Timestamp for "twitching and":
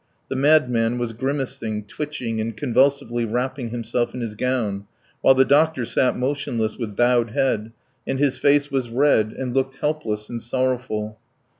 1.85-2.57